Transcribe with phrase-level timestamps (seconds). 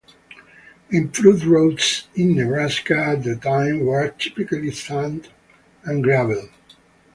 [0.89, 5.27] Improved roads in Nebraska at the time were typically sand
[5.83, 6.49] and gravel.